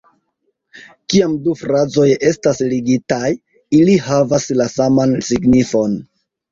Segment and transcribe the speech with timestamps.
[1.13, 3.23] Kiam du frazoj estas ligitaj,
[3.83, 6.01] ili havas la saman signifon.